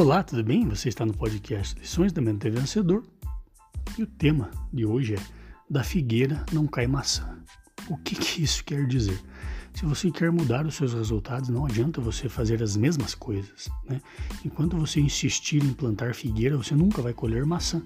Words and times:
Olá, 0.00 0.22
tudo 0.22 0.44
bem? 0.44 0.64
Você 0.68 0.88
está 0.88 1.04
no 1.04 1.12
podcast 1.12 1.76
Lições 1.76 2.12
da 2.12 2.22
Mente 2.22 2.48
Vencedor 2.48 3.02
e 3.98 4.04
o 4.04 4.06
tema 4.06 4.48
de 4.72 4.86
hoje 4.86 5.16
é 5.16 5.18
Da 5.68 5.82
figueira 5.82 6.46
não 6.52 6.68
cai 6.68 6.86
maçã. 6.86 7.36
O 7.88 7.96
que, 7.96 8.14
que 8.14 8.44
isso 8.44 8.62
quer 8.64 8.86
dizer? 8.86 9.20
Se 9.74 9.84
você 9.84 10.08
quer 10.12 10.30
mudar 10.30 10.64
os 10.64 10.76
seus 10.76 10.94
resultados, 10.94 11.48
não 11.48 11.66
adianta 11.66 12.00
você 12.00 12.28
fazer 12.28 12.62
as 12.62 12.76
mesmas 12.76 13.12
coisas. 13.12 13.68
Né? 13.88 14.00
Enquanto 14.44 14.76
você 14.76 15.00
insistir 15.00 15.64
em 15.64 15.72
plantar 15.72 16.14
figueira, 16.14 16.56
você 16.56 16.76
nunca 16.76 17.02
vai 17.02 17.12
colher 17.12 17.44
maçã. 17.44 17.82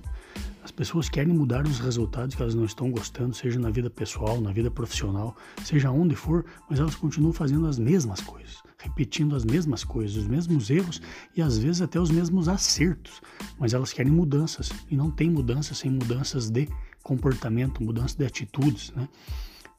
As 0.73 0.77
pessoas 0.77 1.11
querem 1.11 1.35
mudar 1.35 1.67
os 1.67 1.79
resultados 1.81 2.35
que 2.35 2.41
elas 2.41 2.55
não 2.55 2.65
estão 2.65 2.91
gostando, 2.91 3.35
seja 3.35 3.61
na 3.61 3.69
vida 3.69 3.91
pessoal, 3.91 4.41
na 4.41 4.51
vida 4.53 4.71
profissional, 4.71 5.37
seja 5.63 5.91
onde 5.91 6.17
for, 6.17 6.47
mas 6.69 6.81
elas 6.81 6.95
continuam 6.95 7.31
fazendo 7.31 7.67
as 7.67 7.79
mesmas 7.79 8.23
coisas, 8.23 8.63
repetindo 8.79 9.37
as 9.37 9.45
mesmas 9.45 9.85
coisas, 9.85 10.17
os 10.17 10.27
mesmos 10.27 10.71
erros 10.71 11.03
e 11.37 11.43
às 11.43 11.59
vezes 11.59 11.83
até 11.83 12.01
os 12.01 12.11
mesmos 12.11 12.49
acertos. 12.49 13.21
Mas 13.59 13.75
elas 13.75 13.93
querem 13.93 14.11
mudanças 14.11 14.73
e 14.91 14.97
não 14.97 15.11
tem 15.11 15.29
mudança 15.29 15.75
sem 15.75 15.91
mudanças 15.91 16.49
de 16.49 16.67
comportamento, 17.03 17.85
mudança 17.85 18.17
de 18.17 18.25
atitudes, 18.25 18.93
né? 18.93 19.07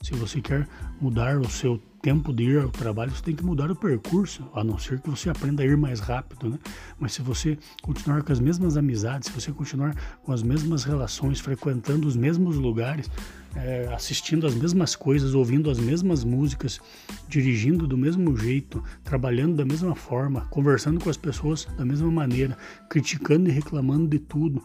Se 0.03 0.13
você 0.15 0.41
quer 0.41 0.67
mudar 0.99 1.39
o 1.39 1.49
seu 1.49 1.81
tempo 2.01 2.33
de 2.33 2.43
ir 2.43 2.61
ao 2.61 2.67
trabalho, 2.67 3.09
você 3.09 3.23
tem 3.23 3.33
que 3.33 3.45
mudar 3.45 3.71
o 3.71 3.75
percurso, 3.75 4.43
a 4.53 4.61
não 4.61 4.77
ser 4.77 4.99
que 4.99 5.09
você 5.09 5.29
aprenda 5.29 5.63
a 5.63 5.65
ir 5.65 5.77
mais 5.77 6.01
rápido, 6.01 6.49
né? 6.49 6.59
Mas 6.99 7.13
se 7.13 7.21
você 7.21 7.57
continuar 7.81 8.21
com 8.21 8.33
as 8.33 8.41
mesmas 8.41 8.75
amizades, 8.75 9.29
se 9.29 9.33
você 9.33 9.53
continuar 9.53 9.95
com 10.21 10.33
as 10.33 10.43
mesmas 10.43 10.83
relações, 10.83 11.39
frequentando 11.39 12.05
os 12.05 12.17
mesmos 12.17 12.57
lugares, 12.57 13.09
é, 13.55 13.87
assistindo 13.93 14.45
as 14.45 14.53
mesmas 14.53 14.93
coisas, 14.93 15.33
ouvindo 15.33 15.69
as 15.69 15.79
mesmas 15.79 16.25
músicas, 16.25 16.81
dirigindo 17.29 17.87
do 17.87 17.97
mesmo 17.97 18.35
jeito, 18.35 18.83
trabalhando 19.05 19.55
da 19.55 19.63
mesma 19.63 19.95
forma, 19.95 20.41
conversando 20.49 20.99
com 20.99 21.09
as 21.09 21.15
pessoas 21.15 21.65
da 21.77 21.85
mesma 21.85 22.11
maneira, 22.11 22.57
criticando 22.89 23.49
e 23.49 23.53
reclamando 23.53 24.05
de 24.05 24.19
tudo, 24.19 24.61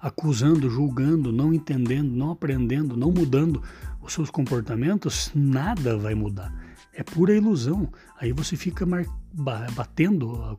acusando, 0.00 0.68
julgando, 0.68 1.32
não 1.32 1.52
entendendo, 1.54 2.10
não 2.10 2.30
aprendendo, 2.30 2.96
não 2.96 3.10
mudando 3.10 3.62
os 4.06 4.12
seus 4.12 4.30
comportamentos, 4.30 5.30
nada 5.34 5.96
vai 5.96 6.14
mudar. 6.14 6.52
É 6.92 7.02
pura 7.02 7.34
ilusão. 7.34 7.90
Aí 8.18 8.32
você 8.32 8.56
fica 8.56 8.86
batendo, 9.74 10.58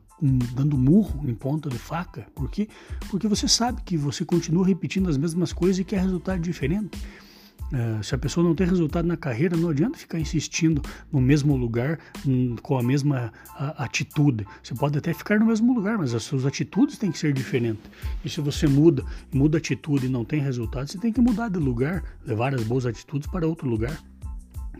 dando 0.54 0.78
murro 0.78 1.28
em 1.28 1.34
ponta 1.34 1.68
de 1.68 1.78
faca. 1.78 2.26
Por 2.34 2.48
quê? 2.50 2.68
Porque 3.10 3.26
você 3.26 3.48
sabe 3.48 3.82
que 3.82 3.96
você 3.96 4.24
continua 4.24 4.66
repetindo 4.66 5.08
as 5.08 5.16
mesmas 5.16 5.52
coisas 5.52 5.78
e 5.80 5.84
quer 5.84 6.00
resultado 6.00 6.40
diferente. 6.40 6.96
É, 7.72 8.02
se 8.02 8.14
a 8.14 8.18
pessoa 8.18 8.44
não 8.46 8.54
tem 8.54 8.66
resultado 8.66 9.06
na 9.06 9.16
carreira, 9.16 9.56
não 9.56 9.70
adianta 9.70 9.98
ficar 9.98 10.18
insistindo 10.18 10.82
no 11.12 11.20
mesmo 11.20 11.56
lugar 11.56 11.98
hum, 12.26 12.56
com 12.62 12.78
a 12.78 12.82
mesma 12.82 13.32
atitude. 13.76 14.46
Você 14.62 14.74
pode 14.74 14.96
até 14.96 15.12
ficar 15.12 15.38
no 15.38 15.46
mesmo 15.46 15.74
lugar, 15.74 15.98
mas 15.98 16.14
as 16.14 16.22
suas 16.22 16.46
atitudes 16.46 16.98
têm 16.98 17.10
que 17.10 17.18
ser 17.18 17.32
diferentes. 17.32 17.82
E 18.24 18.30
se 18.30 18.40
você 18.40 18.66
muda, 18.66 19.04
muda 19.32 19.58
atitude 19.58 20.06
e 20.06 20.08
não 20.08 20.24
tem 20.24 20.40
resultado, 20.40 20.88
você 20.88 20.98
tem 20.98 21.12
que 21.12 21.20
mudar 21.20 21.48
de 21.50 21.58
lugar, 21.58 22.02
levar 22.26 22.54
as 22.54 22.62
boas 22.62 22.86
atitudes 22.86 23.28
para 23.28 23.46
outro 23.46 23.68
lugar. 23.68 23.98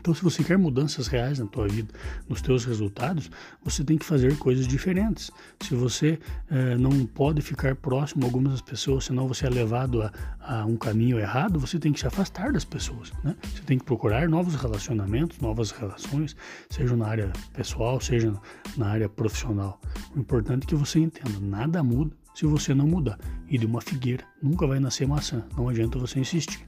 Então, 0.09 0.14
se 0.17 0.25
você 0.25 0.42
quer 0.42 0.56
mudanças 0.56 1.06
reais 1.06 1.39
na 1.39 1.45
tua 1.45 1.69
vida, 1.69 1.92
nos 2.27 2.41
teus 2.41 2.64
resultados, 2.64 3.31
você 3.62 3.84
tem 3.84 3.98
que 3.98 4.06
fazer 4.06 4.39
coisas 4.39 4.67
diferentes. 4.67 5.31
Se 5.61 5.75
você 5.75 6.19
eh, 6.51 6.77
não 6.78 7.05
pode 7.05 7.42
ficar 7.42 7.77
próximo 7.77 8.25
a 8.25 8.27
algumas 8.27 8.62
pessoas, 8.62 9.05
senão 9.05 9.29
você 9.29 9.47
é 9.47 9.51
levado 9.51 10.01
a, 10.01 10.11
a, 10.41 10.64
um 10.64 10.79
caminho 10.79 11.19
errado, 11.19 11.61
você 11.61 11.79
tem 11.79 11.92
que 11.92 12.01
se 12.01 12.06
afastar 12.06 12.53
das 12.53 12.64
pessoas. 12.64 13.12
Né? 13.23 13.36
Você 13.42 13.61
tem 13.67 13.77
que 13.77 13.84
procurar 13.84 14.31
novos 14.31 14.55
relacionamentos, 14.55 15.41
novas 15.41 15.73
relações, 15.73 16.34
seja 16.70 16.97
na 16.97 17.06
área 17.06 17.31
pessoal, 17.53 18.01
seja 18.01 18.33
na 18.79 18.86
área 18.86 19.11
profissional. 19.11 19.79
O 20.17 20.20
importante 20.20 20.64
é 20.64 20.69
que 20.69 20.75
você 20.75 21.01
entenda, 21.01 21.39
nada 21.39 21.83
muda 21.83 22.17
se 22.35 22.46
você 22.46 22.73
não 22.73 22.86
mudar. 22.86 23.19
E 23.46 23.58
de 23.58 23.67
uma 23.67 23.83
figueira 23.83 24.25
nunca 24.42 24.67
vai 24.67 24.80
nascer 24.80 25.07
maçã, 25.07 25.45
não 25.55 25.69
adianta 25.69 25.98
você 25.98 26.19
insistir. 26.19 26.67